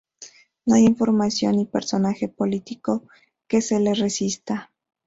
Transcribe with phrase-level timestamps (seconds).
[0.65, 3.07] No hay información ni personaje político
[3.47, 4.73] que se le resista.